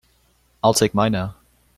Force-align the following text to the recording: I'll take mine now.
I'll 0.63 0.73
take 0.73 0.95
mine 0.95 1.11
now. 1.11 1.35